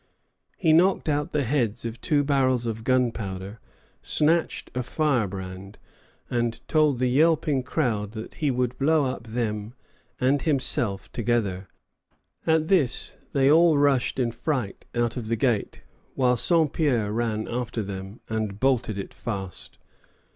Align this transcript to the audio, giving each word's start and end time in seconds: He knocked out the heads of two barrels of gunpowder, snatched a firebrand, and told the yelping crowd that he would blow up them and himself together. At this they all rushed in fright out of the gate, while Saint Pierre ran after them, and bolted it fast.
He 0.57 0.73
knocked 0.73 1.07
out 1.07 1.31
the 1.31 1.43
heads 1.43 1.85
of 1.85 2.01
two 2.01 2.23
barrels 2.23 2.65
of 2.65 2.83
gunpowder, 2.83 3.59
snatched 4.01 4.71
a 4.73 4.81
firebrand, 4.81 5.77
and 6.27 6.59
told 6.67 6.97
the 6.97 7.05
yelping 7.05 7.61
crowd 7.61 8.13
that 8.13 8.33
he 8.33 8.49
would 8.49 8.75
blow 8.79 9.05
up 9.05 9.27
them 9.27 9.75
and 10.19 10.41
himself 10.41 11.11
together. 11.11 11.67
At 12.47 12.67
this 12.67 13.17
they 13.33 13.51
all 13.51 13.77
rushed 13.77 14.17
in 14.17 14.31
fright 14.31 14.85
out 14.95 15.17
of 15.17 15.27
the 15.27 15.35
gate, 15.35 15.83
while 16.15 16.35
Saint 16.35 16.73
Pierre 16.73 17.11
ran 17.11 17.47
after 17.47 17.83
them, 17.83 18.21
and 18.27 18.59
bolted 18.59 18.97
it 18.97 19.13
fast. 19.13 19.77